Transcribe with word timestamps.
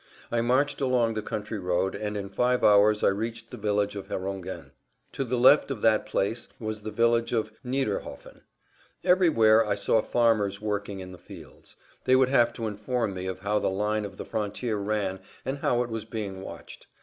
I 0.31 0.41
marched 0.41 0.81
along 0.81 1.13
the 1.13 1.21
country 1.21 1.59
road 1.59 1.93
and 1.93 2.17
in 2.17 2.27
five 2.27 2.63
hours 2.63 3.03
I 3.03 3.09
reached 3.09 3.51
the 3.51 3.55
village 3.57 3.95
of 3.95 4.07
Herongen. 4.07 4.71
To 5.11 5.23
the 5.23 5.37
left 5.37 5.69
of 5.69 5.81
that 5.83 6.07
place 6.07 6.47
was 6.59 6.81
the 6.81 6.89
village 6.89 7.31
of 7.33 7.51
Niederhofen. 7.63 8.41
Everywhere 9.03 9.63
I 9.63 9.75
saw 9.75 10.01
farmers 10.01 10.59
working 10.59 11.01
in 11.01 11.11
the 11.11 11.19
fields. 11.19 11.75
They 12.05 12.15
would 12.15 12.29
have 12.29 12.51
to 12.53 12.65
inform 12.65 13.13
me 13.13 13.27
of 13.27 13.41
how 13.41 13.59
the 13.59 13.69
line 13.69 14.03
of 14.03 14.17
the 14.17 14.25
frontier 14.25 14.75
ran 14.77 15.19
and 15.45 15.59
how 15.59 15.83
it 15.83 15.91
was 15.91 16.05
being 16.05 16.41
watched. 16.41 16.87